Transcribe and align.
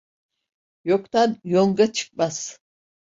Yoktan 0.83 1.37
yonga 1.43 1.91
çıkmaz. 1.93 2.59